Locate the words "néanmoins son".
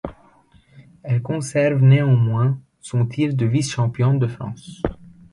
1.83-3.05